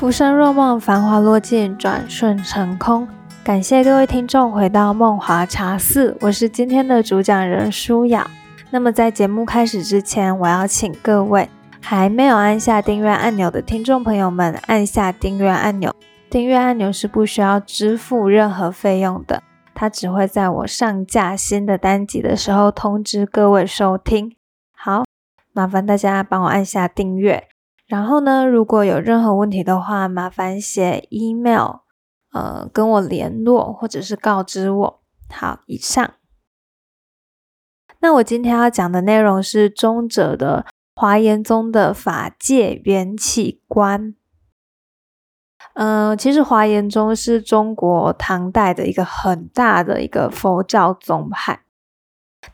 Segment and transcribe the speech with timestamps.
[0.00, 3.06] 浮生若梦，繁华落尽，转瞬成空。
[3.44, 8.26] 感谢各位听众回到梦华茶室，我是今天的主讲人舒雅。
[8.70, 11.46] 那么在节目开始之前，我要请各位
[11.82, 15.94] 还没有按下订阅按钮的听众朋友们按下订阅按钮。
[16.30, 19.42] 订阅按钮是不需要支付任何费用的，
[19.74, 24.34] 它只会在我上架新的单集的时候通知各位收听。
[24.74, 25.04] 好，
[25.52, 27.48] 麻烦大家帮我按下订阅。
[27.90, 31.80] 然后呢，如果有任何问题的话，麻烦写 email，
[32.32, 35.02] 呃，跟我联络或者是告知我。
[35.28, 36.14] 好，以上。
[37.98, 44.14] 那我今天要讲的内容是中者的华严宗的法界缘起观。
[45.74, 51.64] 嗯，其实华严宗是中国唐代的一个很大的一个佛教宗派。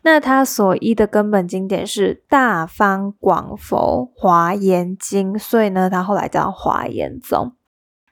[0.02, 7.52] 那他所依的根本经典是《大方广佛华严经》，所以呢，他后来叫华严宗。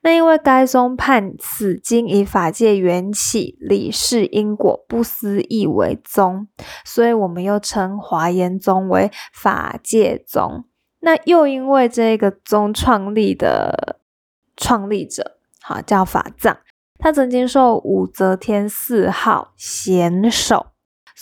[0.03, 6.47] 那因为该宗判此经以法界缘起、理事因果、不思议为宗，
[6.84, 10.64] 所以我们又称华严宗为法界宗。
[11.00, 13.98] 那又因为这个宗创立的
[14.56, 16.59] 创立者，好叫法藏，
[16.98, 20.73] 他曾经受武则天谥号贤首。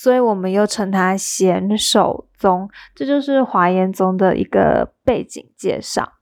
[0.02, 6.14] 所以我们又称它贤守宗，这就是华严宗的一个背景介绍。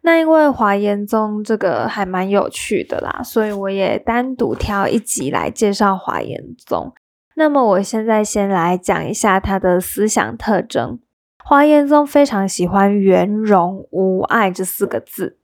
[0.00, 6.94] 那因为华严宗这个还蛮有趣的啦，所以我也单独挑一集来介绍华严宗。
[7.34, 10.98] 那么我现在先来讲一下它的思想特征。
[11.44, 15.36] 华严宗非常喜欢圆融无碍这四个字，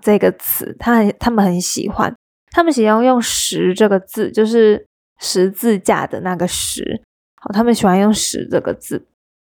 [0.00, 2.14] 这个词，他很他们很喜欢，
[2.52, 4.86] 他们喜欢用实这个字，就是。
[5.18, 7.02] 十字架的那个十，
[7.36, 9.06] 好，他们喜欢用十这个字。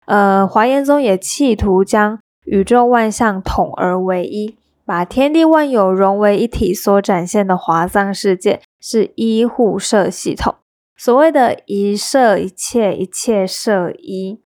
[0.06, 10.56] 呃，华严宗也企图将宇宙万象统而为一，把天地万有融为一体所展现的华藏世界是一护摄系统。
[10.96, 14.40] 所谓的“一摄一切，一切摄一”，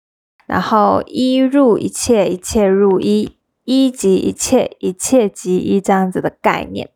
[0.46, 6.90] 然后“一入一切，一切入一”，“一即一切，一切即一”这样子的概念，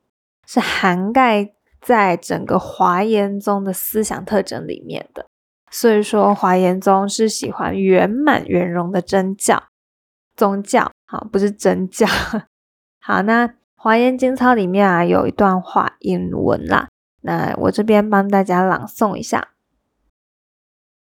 [0.45, 1.53] 是涵盖。
[1.89, 5.25] 在整个华严宗的思想特征里面的，
[5.71, 9.63] 所以说华严宗是喜欢圆满圆融的真教
[10.35, 12.05] 宗教，好，不是真教。
[13.01, 16.89] 好，那华严经操里面啊有一段话引文啦，
[17.21, 19.47] 那我这边帮大家朗诵一下：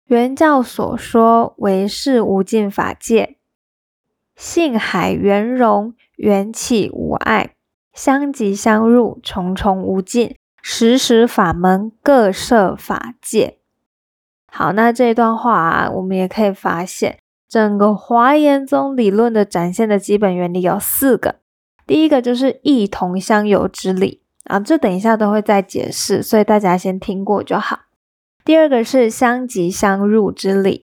[0.04, 3.36] 原教所说为是无尽法界，
[4.36, 7.50] 性海圆融，缘起无碍，
[7.92, 10.36] 相即相入，重重无尽。
[10.62, 13.58] 时时法门各设法界。
[14.50, 21.36] 好，那这一段话啊，我们也可以发现，整个华严宗理论的展现的基本原理有四个。
[21.86, 27.80] 第一个就是异同相有之理啊，这等一下都会再解释，所以大家先听过就好。
[28.44, 30.84] 第二个是相即相入之理，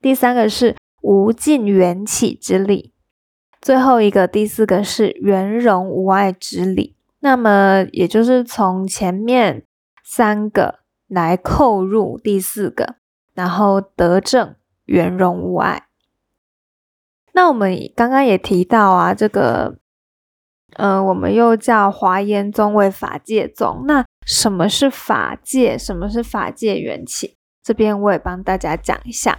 [0.00, 2.92] 第三个是无尽缘起之理，
[3.60, 6.96] 最后一个第四个是圆融无碍之理。
[7.20, 9.64] 那么，也就是从前面
[10.02, 12.96] 三个来扣入第四个，
[13.34, 15.86] 然后得正圆融无碍。
[17.32, 19.78] 那我们刚刚也提到啊，这个，
[20.74, 23.84] 呃，我们又叫华严宗为法界宗。
[23.86, 25.78] 那什么是法界？
[25.78, 27.36] 什么是法界缘起？
[27.62, 29.38] 这边我也帮大家讲一下。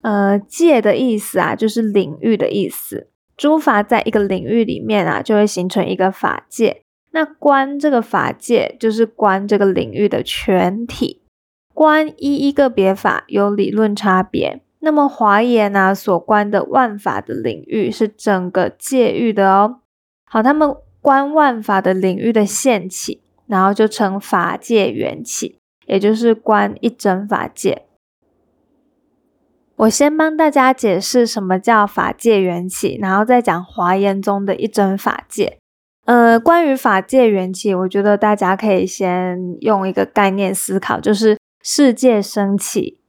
[0.00, 3.11] 呃，界的意思啊，就是领域的意思。
[3.36, 6.82] 诸法在一个领域里面啊，就会形成一个法界。
[7.12, 11.22] 那观这个法界，就是观这个领域的全体。
[11.74, 14.62] 观一一个别法有理论差别。
[14.80, 19.80] 那么华严啊所观的万法的领域是整个界域的哦。
[20.24, 27.82] 好，他们观万法的领域的现起，然后就成法界缘起，也就是观一整法界。
[29.76, 35.58] 我先帮大家解释什么叫法界缘起，然后再讲华严宗的一真法界。
[36.04, 43.00] 呃，关于法界缘起，我觉得大家可以先用一个概念思考，就是世界升起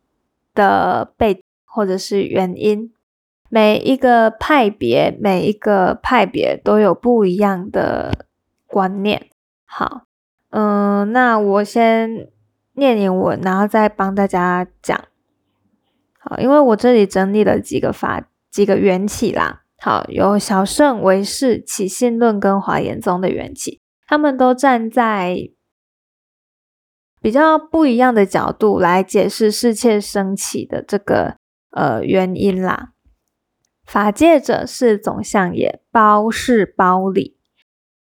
[0.53, 2.91] 的背或者是原因。
[3.49, 8.25] 每一个派别，每一个派别都有不一样的
[8.65, 9.27] 观念。
[9.65, 10.03] 好，
[10.49, 12.29] 嗯，那我先
[12.73, 14.99] 念念文，然后再帮大家讲。
[16.25, 19.63] 好，因为我这里整理了几个法几个缘起啦。
[19.77, 25.49] 好，有小圣唯识起信论跟华严宗的缘起，他们都站在
[27.21, 31.35] 比较不一样的角度来解释世界升起的这个
[31.71, 32.93] 呃原因啦。
[33.85, 37.37] 法界者是总相也，包是包理，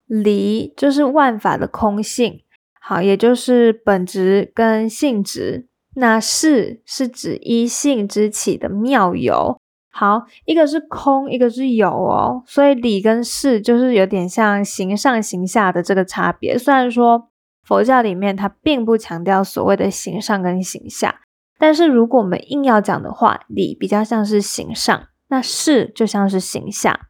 [0.08, 2.42] 理就是万法的空性，
[2.82, 5.69] 好，也就是本质跟性质。
[6.00, 9.60] 那事是指一性之起的妙有，
[9.92, 16.58] 好，一个是空，一个是有哦，所以理跟事就是有点像形上形下的这个差别。
[16.58, 17.30] 虽然说
[17.64, 21.22] 佛教里面它并不强调所谓的形上跟形下，
[21.60, 25.08] 但是如果我们硬要讲的话，理比较像是形上。
[25.32, 27.08] 那事就像是形下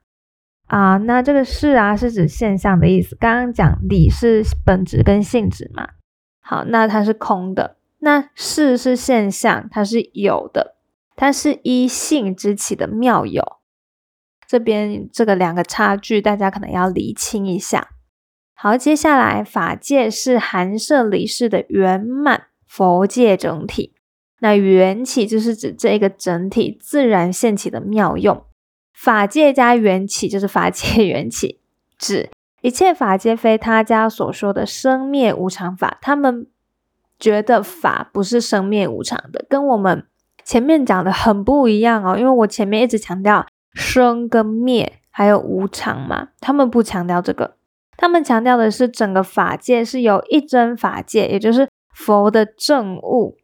[0.67, 3.15] 啊，那这个事啊是指现象的意思。
[3.15, 5.87] 刚刚讲理是本质跟性质嘛，
[6.41, 7.77] 好，那它是空的。
[7.99, 10.75] 那事是现象，它是有的，
[11.15, 13.43] 它是依性之起的妙有。
[14.47, 17.89] 这边这个两个差距，大家可能要厘清一下。
[18.55, 23.93] 好，接下来法界是含摄理事的圆满佛界整体。
[24.39, 28.45] 那缘起就是指这个整体自然现起的妙用，
[28.93, 31.59] 法界加缘起就是法界 缘起，
[31.97, 32.29] 指
[32.61, 35.97] 一切法界非他家所说的生灭无常法。
[36.01, 36.47] 他们
[37.19, 40.05] 觉得法不是生灭无常的，跟我们
[40.43, 42.17] 前面讲的很不一样哦。
[42.17, 47.55] 因为我前面一直强调生跟灭还有无常嘛，他们不强调这个，
[47.97, 53.35] 他们强调的是整个法界是由一真法界，也就是佛的正悟。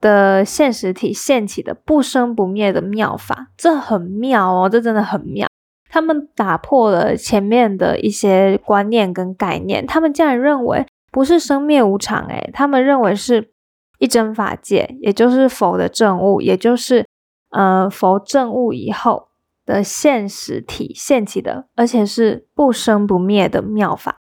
[0.00, 5.46] 的现实体现起的不生不灭的妙法，这很妙哦，这真的很妙。
[5.88, 13.52] 他们打破了前面的一些观念跟概念，他们竟然认为不是生灭无常，诶，他们认为是
[13.98, 17.06] 一真法界，也就是佛的正悟，也就是
[17.50, 19.28] 呃佛正悟以后
[19.64, 24.16] 的现实体现起的，而且是不生不灭的妙法。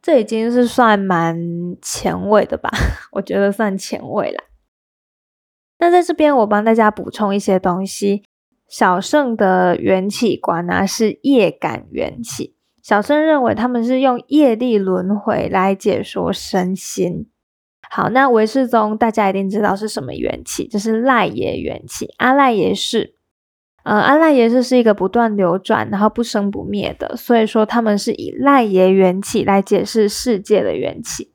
[0.00, 2.70] 这已经是算蛮前卫的吧？
[3.12, 4.44] 我觉得算前卫了。
[5.78, 8.24] 那在这边，我帮大家补充一些东西。
[8.68, 12.51] 小圣的缘起观呢，是业感缘起。
[12.82, 17.28] 小圣认为他们是用业力轮回来解说身心。
[17.88, 22.12] 好，那唯世宗大家一定知道是什么缘起，就是赖耶缘起。
[22.16, 23.14] 阿赖耶识，
[23.84, 31.30] 呃，阿赖耶识是一个不断流转，然后不生不灭的，所以说他们是以赖耶缘起来解释世界的缘起。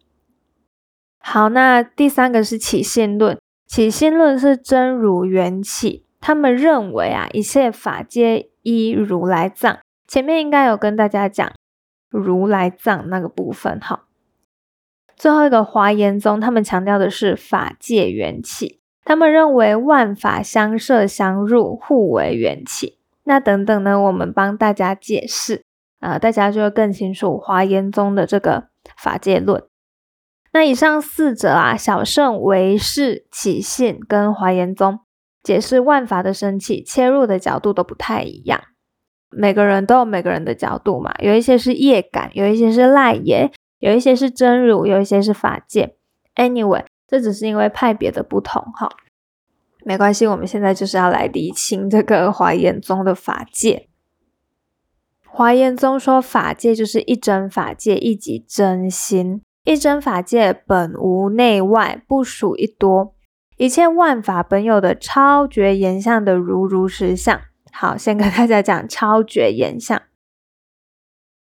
[1.20, 3.38] 好，那第三个是起信论。
[3.68, 9.80] 起心论是真如缘起，他们认为啊，一切法皆依如来藏。
[10.08, 11.52] 前面应该有跟大家讲
[12.10, 14.06] 如来藏那个部分哈。
[15.16, 23.00] 最后一个华严宗，他们强调的是法界缘起，他们认为万法相摄相入，互为缘起。
[23.24, 25.64] 那等等呢，我们帮大家解释
[26.00, 29.64] 啊，大家就会更清楚华严宗的这个法界论。
[30.54, 35.00] 那以上四者啊，小圣、唯识、起信跟华严宗
[35.44, 38.62] 解释万法的生起，切入的角度都不太一样。
[39.30, 45.96] 每个人都有每个人的角度嘛，有一些是业感，有一些是赖耶，有一些是真如，有一些是法界。
[46.36, 48.90] Anyway，这只是因为派别的不同哈，
[49.84, 50.26] 没关系。
[50.28, 53.88] 我们现在就是要来理清这个华严宗的法界。
[55.26, 59.42] 华严宗说法界就是一真法界，一即真心。
[59.64, 63.14] 一真法界本无内外，不属一多，
[63.58, 67.42] 一切万法本有的超绝言相的如如实相。
[67.80, 70.02] 好，先跟大家讲超绝言相。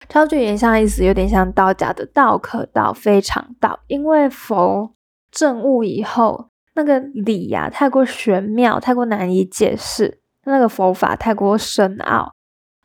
[0.07, 3.81] 超绝言相的意思有点像道家的道可道，非常道。
[3.87, 4.93] 因为佛
[5.29, 12.31] 证悟以后，那个理呀太过玄妙，太过难以解释，那个佛法太过深奥。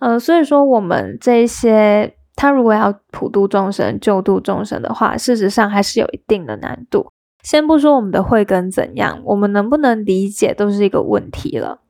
[0.01, 2.15] 呃，所以说我们这些。
[2.41, 7.11] 他如果要普度众生、救度众生的话，事实上还是有一定的难度。
[7.43, 11.81] 先不说我们的慧根怎样，我们能不能理解都是一个问题了。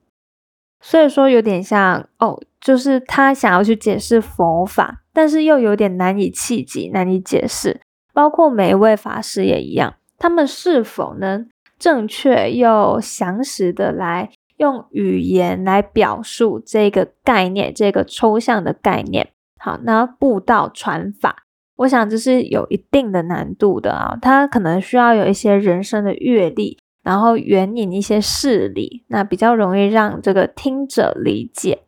[0.80, 7.80] 所以说有点像哦，就是他想要去解释佛法，但是又有点难以企及、难以解释。
[8.12, 19.28] 包括每一位法师也一样，他们是否能正确又详实的来用语言来表述这个概念、这个抽象的概念？
[19.60, 21.44] 好，那布道传法，
[21.76, 24.16] 我想这是有一定的难度的啊。
[24.20, 31.84] 他可能需要有一些人生的阅历，然后援引一些事例，那比较容易让这个听者理解。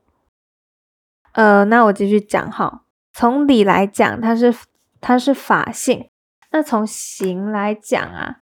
[1.32, 2.86] 呃，那我继续讲哈。
[3.12, 4.54] 从理来讲，它是
[4.98, 6.06] 它是法性；
[6.52, 8.38] 那从行来讲啊，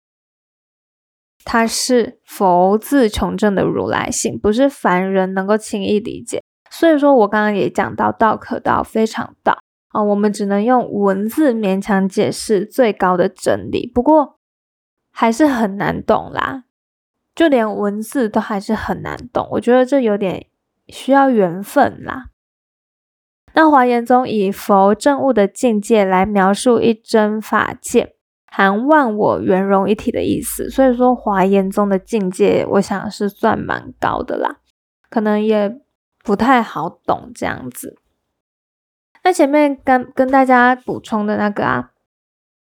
[1.45, 6.41] 它是佛自穷正的如来性，不是凡人能够轻易理解。
[6.71, 9.59] 所以说我刚刚也讲到道可道非常道
[9.89, 14.39] 啊，我们只能用文字勉强解释最高的真理，不过
[15.11, 16.67] 还是很难懂啦，
[17.39, 19.47] 就连文字都还是很难懂。
[19.53, 20.47] 我觉得这有点
[20.89, 22.31] 需要缘分啦。
[23.53, 28.17] 那华严宗以佛正悟的境界来描述一真法界，
[28.47, 30.69] 含万我圆融一体的意思。
[30.69, 34.57] 所以说华严宗的境界，我想是算蛮高的啦，
[35.09, 35.81] 可能也
[36.25, 37.97] 不太好懂这样子。
[39.23, 41.93] 那前面跟跟大家补充的那个啊，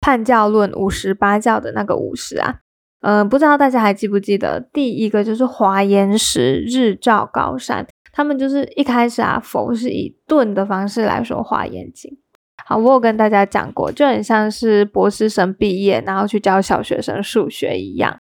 [0.01, 2.63] 判教论五十八教的那个五十啊，
[3.07, 7.87] 嗯，不知道大家还记不记得，第一个就是华严时日照高山。
[8.11, 12.17] 他们就是一开始啊，佛是以顿的方式来说华严经。
[12.65, 18.17] 好，我有跟大家讲过，就很像是博士生毕业，然后去教小学生数学一样。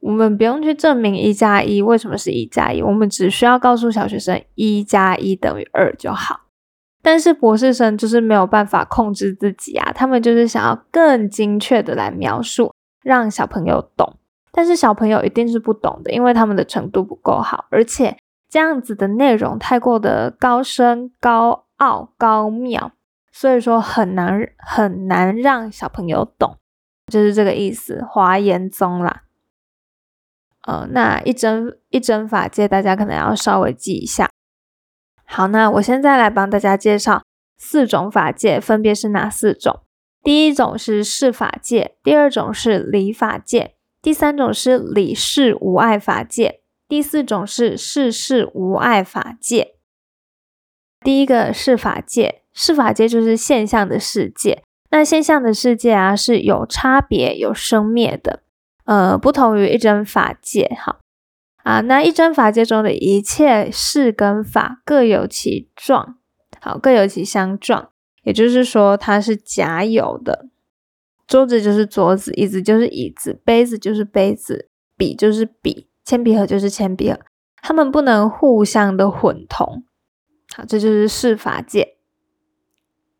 [0.00, 6.46] 我们不用去证明一加一为什么是一加一，我们只需要告诉小学生一加一等于二就好。
[7.02, 12.72] 但是博士生就是没有办法控制自己啊，他们就是想要更精确的来描述，
[13.06, 14.18] 让小朋友懂。
[14.50, 18.16] 但是小朋友一定是不懂的，因为他们的程度不够好，而且。
[18.48, 22.92] 这样子的内容太过的高深、高傲、高妙，
[23.32, 26.56] 所以说很难很难让小朋友懂，
[27.08, 28.06] 就是这个意思。
[28.08, 29.24] 华严宗啦，
[30.62, 34.30] 呃，那一真一真法界，大家可能要稍微记一下。
[35.24, 37.24] 好，那我现在来帮大家介绍
[37.58, 39.80] 四种法界，分别是哪四种？
[40.26, 46.62] 第一种是事法界，第二种是理法界，第三种是理事无碍法界。
[46.88, 49.76] 第四种是世事无碍法界。
[51.04, 54.64] 第一个是法界，是法界就是现象的世界。
[54.90, 58.42] 那现象的世界啊是有差别、有生灭的，
[58.84, 60.76] 呃，不同于一真法界。
[60.76, 60.98] 哈
[61.62, 66.18] 啊，那一真法界中的一切事跟法各有其状，
[66.60, 67.90] 好，各有其相状，
[68.26, 70.48] 也就是说它是假有的。
[71.28, 75.88] 桌子就是桌子，椅子就是椅子，杯子就是杯子，笔就是笔。
[76.04, 77.20] 铅笔盒就是铅笔盒，
[77.62, 79.84] 它们不能互相的混同。
[80.54, 81.96] 好，这就是事法界。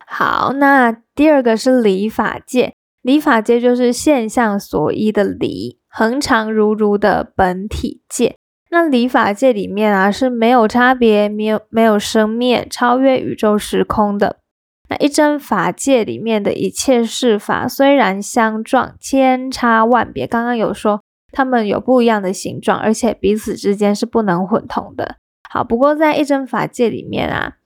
[0.07, 8.37] 好，那第二个是理法界，理法界就是现象所依的理，恒常如如的本体界。
[8.71, 14.41] 那理法界里面啊是没有差别，没有没有生灭，超越宇宙时空的。
[14.88, 20.26] 那一真法界里面的一切事法虽然相撞，千差万别。
[20.26, 21.02] 刚刚有说。
[21.33, 25.16] 它们有不一样的形状，而且彼此之间是不能混同的。
[25.50, 27.57] 好，不过在一真法界里面啊，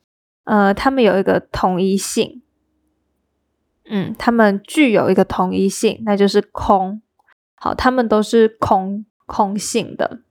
[0.43, 2.43] 呃，它们有一个同一性，
[3.89, 7.01] 嗯，它们具有一个同一性，那就是空。
[7.55, 10.23] 好，它们都是空空性的。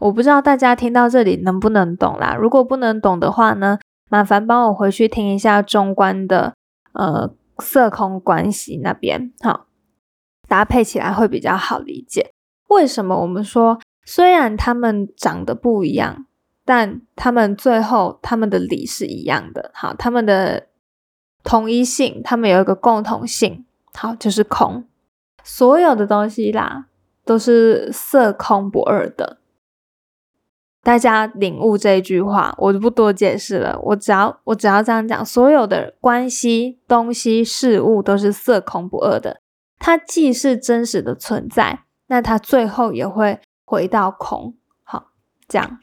[0.00, 2.34] 我不知道大家听到这里能不能懂啦？
[2.34, 3.78] 如果不能懂的话呢，
[4.10, 6.52] 麻烦帮我回去听一下中观的
[6.92, 9.32] 呃色空关系那边。
[9.40, 9.68] 好。
[10.48, 12.32] 搭配起来会比较好理解。
[12.70, 16.26] 为什么我们说虽然他们长得不一样，
[16.64, 19.70] 但他们最后他们的理是一样的？
[19.72, 20.66] 好，他们的
[21.44, 23.64] 同一性，他们有一个共同性，
[23.94, 24.84] 好，就是空。
[25.44, 26.86] 所有的东西啦，
[27.24, 29.38] 都是色空不二的。
[30.82, 33.78] 大家领悟这一句话，我就不多解释了。
[33.82, 39.40] 我只要我只要这样讲，所有的关系、东西、事物都是色空不二的。
[39.78, 44.56] 它既是真实的存在，那它最后也会回到空。
[44.82, 45.12] 好，
[45.46, 45.78] 这样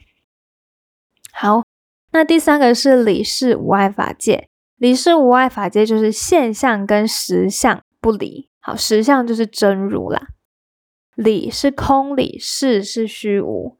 [1.32, 1.62] 好。
[2.10, 8.50] 那第三个是理事无碍法界，理事无碍法界就是现象跟实相不离。
[8.58, 10.28] 好，实相就是真如啦，
[11.14, 13.77] 理是空理，事是虚无。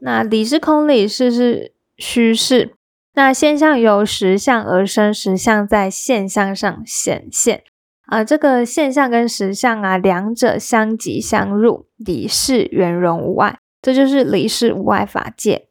[0.00, 2.74] 那理是空理，事是虚事。
[3.14, 7.64] 那现象由实相而生，实相在现象上显现。
[8.06, 15.68] 啊，这个现象跟实相啊，两者相即相入，理事圆融无碍，这就是理事无碍法界。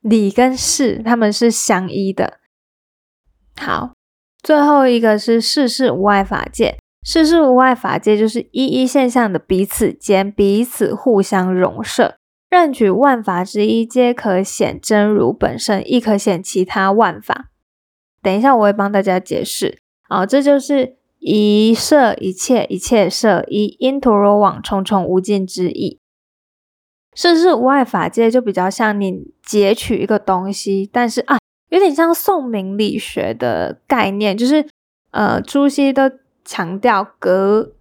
[0.00, 2.38] 理跟事他们是相依的。
[3.60, 3.92] 好，
[4.42, 12.16] 最后一个是事事无碍法界，事事无碍法界就是一一现象的彼此间彼此互相融摄，
[12.50, 17.48] 任举万法之一，皆可显真如本身，亦可显其他万法。
[18.20, 19.80] 等一下我会帮大家解释。
[20.08, 20.98] 好，这就是。
[21.22, 26.00] 一摄一切，一切摄一，因陀罗网重重无尽之意。
[27.12, 31.36] 事事无碍法界就比较像你截取一个东西，但是啊，
[31.68, 34.66] 有点像宋明理学的概念，就是
[35.10, 36.10] 呃，朱熹都
[36.42, 37.74] 强调格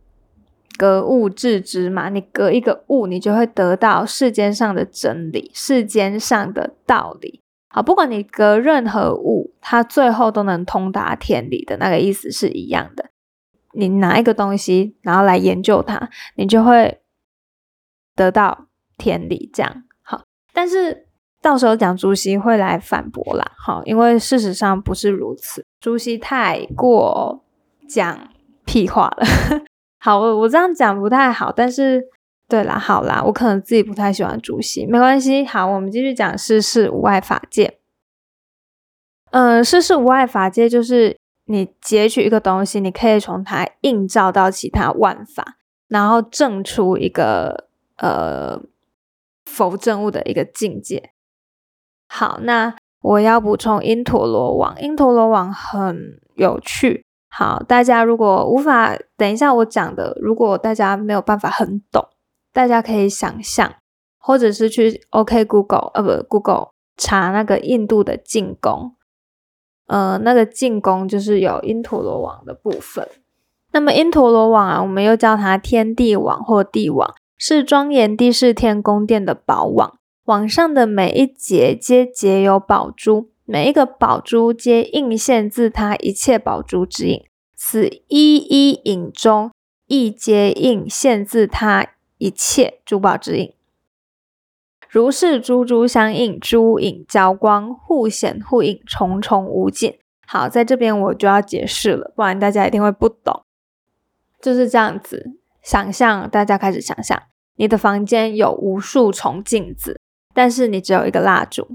[0.80, 7.42] 格物致知嘛，你隔一个物，你就会得到世间上的真理，世间上的道理。
[7.68, 13.10] 好，不管你隔任何物，它最后都能通达天理的那个意思是一样的。
[13.74, 17.02] 你拿一个东西，然后来研究它，你就会
[18.16, 18.68] 得到
[18.98, 19.50] 天理。
[19.54, 21.08] 这样好，但是
[21.42, 27.44] 到时候讲朱熹会来反驳啦，好，因为事实上不是如此，朱熹太过
[27.90, 28.30] 讲
[28.66, 29.28] 屁话了。
[30.00, 32.08] 好，我我这样讲不太好，但是
[32.48, 35.46] 对啦，好啦，我可能自己不太喜欢主席，没关系。
[35.46, 37.80] 好，我们继续讲世事无碍法界。
[39.32, 48.62] 嗯，世事无碍法界就是你截取一个东西，你可以从它映照到其他万法，然后证出一个呃
[49.46, 51.12] 否证物的一个境界。
[52.08, 57.06] 好，那我要补充因陀罗网，因陀罗网很有趣。
[57.30, 62.08] 好，大家如果无法等一下我讲的，如果大家没有办法很懂，
[62.52, 63.76] 大家可以想象，
[64.18, 68.96] 或者是去 OK Google 呃不 Google 查那个印度的进宫，
[69.86, 73.08] 呃那个进宫就是有因陀罗网的部分。
[73.72, 80.00] 那么因陀罗网啊，我们又叫它天地网或地网，是庄严第四天宫殿的宝网。
[80.26, 87.26] 网上的每一节皆结有宝珠，每一个宝珠皆应现自他一切宝珠之影。
[87.56, 89.50] 此一一影中，
[89.88, 91.88] 亦皆应现自他
[92.20, 93.52] 一切珠宝之影。
[94.88, 99.98] 如是珠珠相应，珠影交光，互显互映，重重无尽。
[100.28, 103.42] 好，在这边我就要解释了，不然大家一定会不懂。
[104.40, 105.32] 就是这样子，
[105.64, 107.20] 想象大家开始想象，
[107.56, 110.00] 你的房间有无数重镜子。
[110.36, 111.68] 但是你只有一个蜡烛。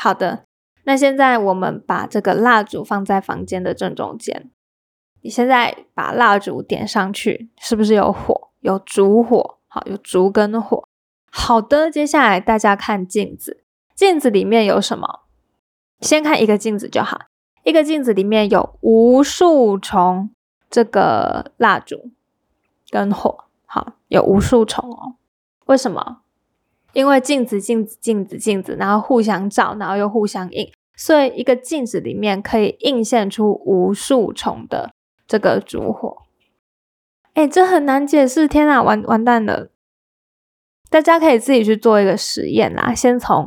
[0.00, 0.44] 好的，
[0.84, 4.48] 那现在我们把这个蜡烛放在房间的正中间。
[5.22, 8.52] 你现在把蜡烛点上去，是不是有火？
[8.60, 10.86] 有烛火，好，有烛跟火。
[11.32, 13.64] 好的，接下来大家看镜子，
[13.96, 15.22] 镜子里面有什么？
[16.00, 17.22] 先看一个镜子就好。
[17.64, 20.30] 一个镜子里面有无数重
[20.70, 22.12] 这个蜡烛
[22.88, 25.16] 跟火，好，有无数重哦。
[25.66, 26.20] 为什么？
[26.98, 34.90] 因为镜子、镜子、镜子、镜子，然后互相照，然后又互相映，所以一个镜子里面可以映现出无数重的
[35.24, 36.22] 这个烛火。
[37.34, 38.48] 哎，这很难解释！
[38.48, 39.70] 天哪，完完蛋了！
[40.90, 43.46] 大家可以自己去做一个实验啦，先从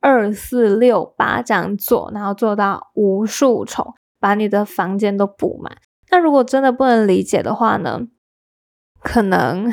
[0.00, 5.78] 二四六八这样做，然后做到无数重，把你的房间都布满。
[6.10, 8.02] 那如果真的不能理解的话呢？
[9.02, 9.72] 可能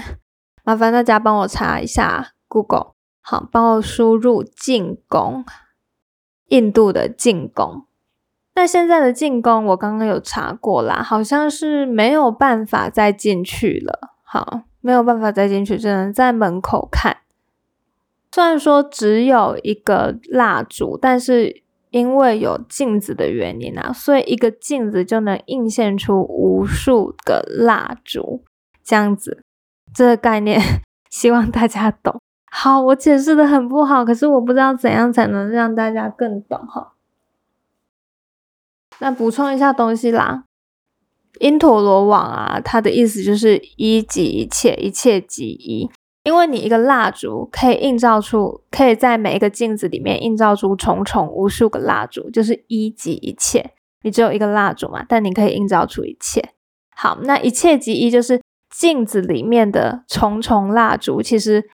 [0.63, 2.93] 麻烦大家帮我查一下 Google。
[3.29, 5.43] 好，帮我输入进攻，
[6.47, 7.85] 印度的进攻。
[8.55, 14.13] 那现在的进攻，我刚刚有查过啦，好像是没有办法再进去了。
[14.23, 17.17] 好，没有办法再进去，只能在门口看。
[18.31, 28.45] 虽然说只有一个蜡烛，但是因为有镜子的原因啊，所以一个镜子就能映现出无数个蜡烛。
[28.81, 29.43] 这样子，
[29.93, 30.61] 这个概念，
[31.11, 32.21] 希望大家懂。
[32.59, 36.93] 好，我解释的很不好，可是我不知道怎样才能让大家更懂哈。
[38.97, 40.43] 那补充一下东西啦，
[41.39, 45.87] 因陀罗网啊，它的意思就是一即一切，一切即一。
[46.23, 53.73] 因为你一个蜡烛可以映照出，可以在每一个镜子里面映照出重重无数个蜡烛，就是一即一切。
[54.01, 56.53] 你只有一个蜡烛嘛，但你可以映照出一切。
[56.95, 58.41] 好，那一切即一，就是
[58.75, 61.69] 镜子里面的重重蜡烛，其实。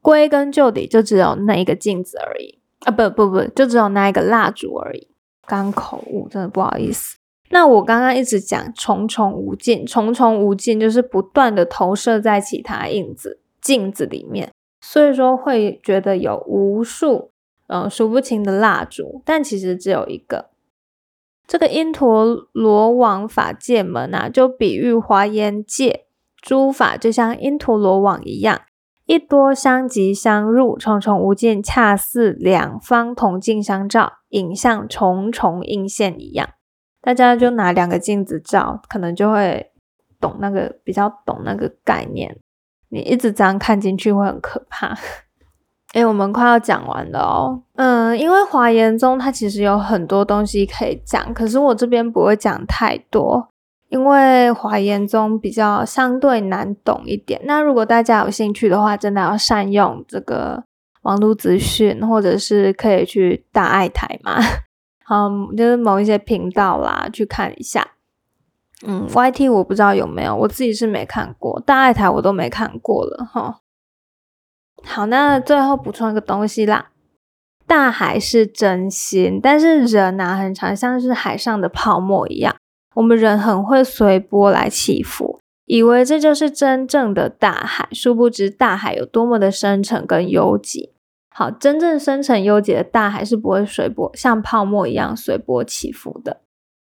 [0.00, 2.90] 归根究底，就只有那一个镜子而已啊！
[2.90, 5.08] 不不不，就只有那一个蜡烛而已。
[5.46, 7.16] 刚口误，真的不好意思。
[7.50, 17.30] 那我刚刚一直讲重重无尽，重重无尽就是不断的投射在其他影子镜子里面，所以说会觉得有无数
[17.68, 20.50] 嗯数不清的蜡烛，但其实只有一个。
[21.46, 26.04] 这个因陀罗网法界门啊，就比喻华严界
[26.36, 28.60] 诸法就像因陀罗网一样。
[29.08, 36.46] 一多相即相入，重重无尽，恰似两方同镜相照，影像重重映现一样。
[37.00, 39.72] 大家就拿两个镜子照，可能就会
[40.20, 42.36] 懂那个比较懂那个概念。
[42.90, 44.94] 你一直这样看进去会很可怕。
[45.94, 47.62] 哎，我们快要讲完了哦。
[47.76, 53.48] 嗯，因为华严宗它其实有很多东西可以讲，可是我这边不会讲太多。
[53.88, 60.62] 因为华严宗比较相对难懂一点，那如果大家有兴趣的话，真的要善用这个
[61.02, 64.38] 网络资讯，或者是可以去大爱台嘛，
[65.04, 67.92] 好，就是某一些频道啦，去看一下。
[68.86, 73.60] 嗯，YT 我不知道有没有，我自己是没看过，大爱台我都没看过了哈。
[74.84, 76.90] 好，那最后补充一个东西啦，
[77.66, 82.54] 大海是真心，但是人呐，很常像是海上的泡沫一样。
[82.98, 90.90] 我们人很会随波来起伏，以为这就是真正的大海，殊不知大海有多么的深沉跟幽寂。
[91.30, 96.40] 好，真正深沉幽结的大海是不会随波像泡沫一样随波起伏的。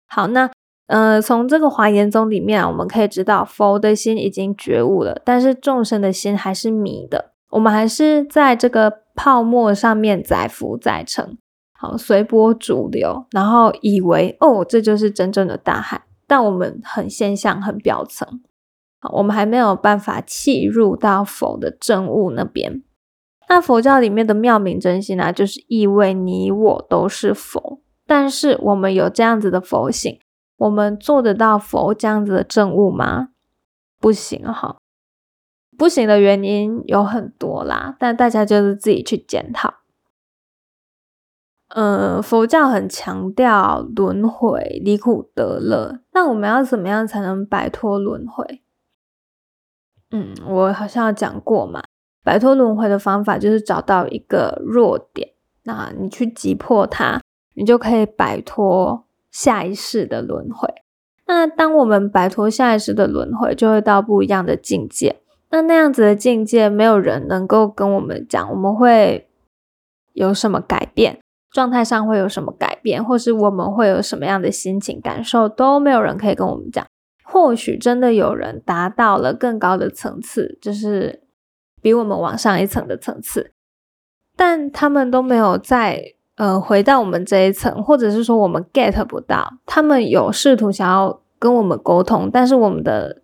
[0.08, 0.50] 好，那
[0.88, 11.38] 呃，从这个华严宗里面啊，我们可以知道佛的心已经觉悟了，但是众生的心还是迷的，我们还是在这个泡沫上面载浮载沉，
[11.82, 18.42] 好，随波逐流，然后以为哦，这就是真正的大海，但我们很现象，很表层，
[19.00, 22.84] 好，我们还没有办法契入到佛的正悟那边。
[23.48, 30.20] 那佛教里面的妙明真心啊，就是意味你我都是佛，但是我们有这样子的佛性，
[30.58, 33.30] 我们做得到佛这样子的正悟吗？
[34.02, 34.78] 不行哈，
[35.78, 39.79] 不行的原因有很多啦，但大家就是自己去检讨。
[41.70, 48.62] 呃，佛教很强调轮回、离苦得乐，那我们要怎么样才能摆脱轮回？
[50.12, 51.84] 嗯，我好像讲过嘛。
[52.24, 55.30] 摆脱轮回的方法就是找到一个弱点，
[55.64, 57.22] 那你去击破它，
[57.54, 60.68] 你就可以摆脱下一世的轮回。
[61.28, 65.22] 那当我们摆脱下一世的轮回，就会到不一样的境界。
[65.52, 69.30] 那那样子的境界，没有人能够跟我们讲，我们会
[70.14, 71.20] 有什么改变，
[71.52, 76.86] 状态上会有什么改变，或是我们会有什么样的心情感受，都没有人可以跟我们讲。
[77.24, 81.24] 或许真的有人达到了更高的层次，就是。
[81.82, 83.54] 比我们往上一层的层次，
[84.36, 93.22] 但他们都没有再呃回到我们这一层，或者是说我们 get 不到，他们有试图想要跟我们沟通，但是我们的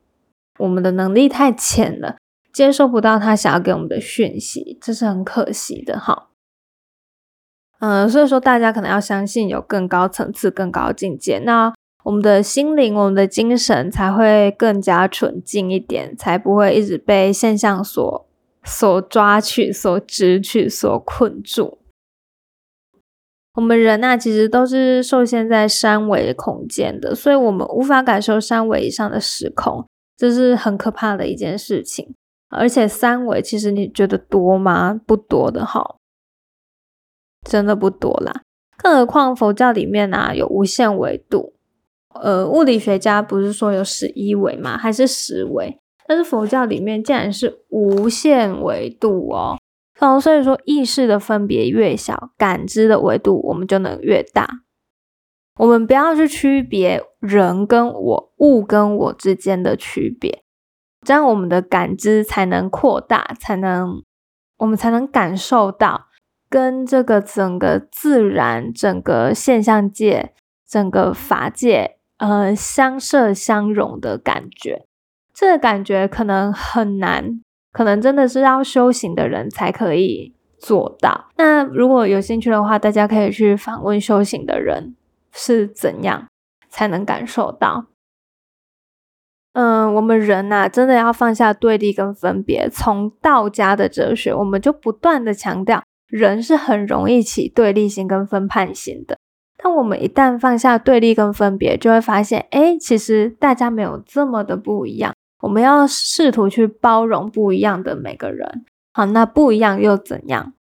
[0.57, 2.15] 我们的能力太浅了，
[2.53, 6.29] 接受不到他想要给我们的讯息，这是很可惜的哈。
[7.79, 18.25] 嗯，所以说大家可能要相信有更高层次、更高境界，那我们的心灵、我们的精神才会更加纯净一点，才不会一直被现象所。
[18.67, 21.77] 所抓取、所执取、所困住，
[23.53, 29.85] 我们人呐，其实都是受限在三维空间的，所以我们无法感受三维以上的时空，
[30.17, 32.15] 这是很可怕的一件事情。
[32.49, 34.99] 而且三维其实你觉得多吗？
[35.05, 35.97] 不多的哈，
[37.45, 38.41] 真的不多啦。
[38.77, 41.53] 更何况佛教里面啊有无限维度，
[42.19, 44.77] 呃，物理学家不是说有十一维吗？
[44.77, 45.79] 还是十维？
[46.07, 49.57] 但是佛教里面竟然是无限维度哦，
[49.99, 54.47] 哦，所以说意识的分别越小，感知的维度我们就能越大。
[55.57, 60.43] 我们不要去区别人跟我、物跟我之间的区别，
[61.01, 64.03] 这样我们的感知才能扩大，才能
[64.57, 66.07] 我们才能感受到
[66.49, 70.33] 跟这个整个自然、整个现象界、
[70.67, 74.85] 整个法界呃相摄相融的感觉。
[75.33, 81.25] 这个感觉可能很难，可能真的是要修行的人才可以做到。
[81.35, 84.95] 那如果有兴趣的话，大家可以去访问修行的人
[85.33, 86.27] 是怎样
[86.69, 87.87] 才能感受到。
[89.51, 92.69] 嗯，我们人呐，真的要放下对立跟分别。
[92.69, 95.81] 从道家的哲学，我们就不断的强调，
[96.17, 99.17] 人是很容易起对立心跟分判心的。
[99.57, 105.13] 但我们一旦放下对立跟分别，就会发现，哎，其实大家没有这么的不一样。
[105.41, 110.53] 我们要试图去包容不一样的每个人，好，那不一样又怎样？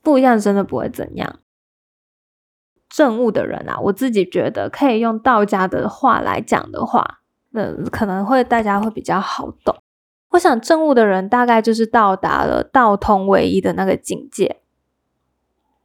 [0.00, 1.40] 不一样真的不会怎样。
[2.88, 7.18] 正悟的人啊，我自己觉得可以用道家的话来讲的话，
[7.50, 9.76] 那可能会大家会比较好懂。
[10.30, 14.60] 我想正悟的人大概就是到达了道通唯一的那个境界。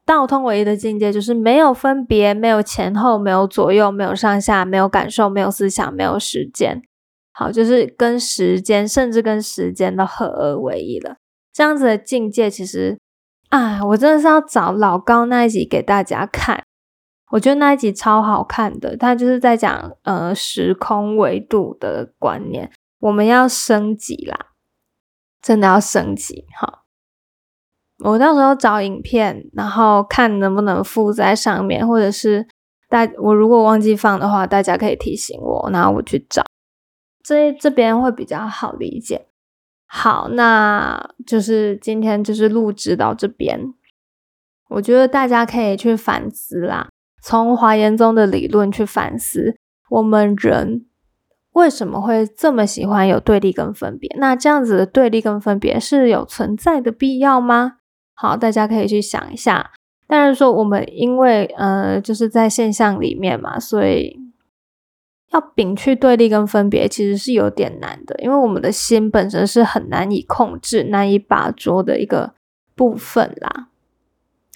[0.10, 6.82] 道通唯一的境界就是没有分别，没有前后，没有左右，没有上下，没有感受，没有思想，没有时间。
[7.32, 11.18] 好，就是跟时间，甚至跟时间都合而为一了。
[11.54, 12.98] 这样子的境界，其实
[13.50, 16.64] 啊，我真的是要找老高那一集给大家看。
[17.32, 24.48] 我觉得那一集超好看的，他就是在讲呃时空维度的观念，我们要升级啦，
[25.40, 26.46] 真的要升级。
[26.60, 26.86] 好，
[28.04, 32.48] 我到时候找影片，然后看能不能附在上面，或者是
[32.88, 36.44] 大我如果忘记放的话，大家可以提醒我，然后我去找。
[37.24, 39.28] 这这边会比较好理解。
[39.86, 43.74] 好，那就是今天就是录制到这边。
[44.70, 46.90] 我觉得大家可以去反思啦，
[47.24, 49.58] 从华严宗的理论去反思，
[49.90, 50.86] 我们人
[51.54, 54.16] 为什么会这么喜欢有对立跟分别？
[54.20, 57.78] 那这样子的对立跟分别是有存在的必要吗？
[58.20, 59.72] 好，大家可以去想一下。
[60.08, 64.20] 但是说我们因为呃就是在现象里面嘛，所以。
[65.32, 72.34] 要摒去对立跟分别，其实是有点难的，因为我们的心本身是很难以控制、难以把捉的一个
[72.76, 73.68] 部分啦。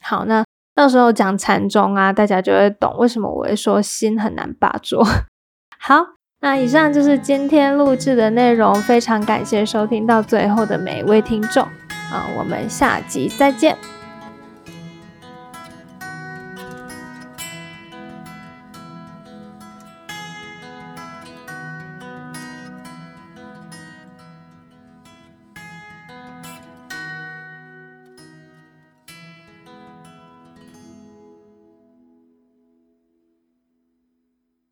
[0.02, 5.06] 好，那到时候讲禅宗啊，大家就会懂为什么我会说心很难把捉。
[5.78, 6.04] 好，
[6.41, 11.67] 那以上就是今天录制的内容，非常感谢收听到最后的每一位听众
[12.13, 13.76] 啊，我们下集再见。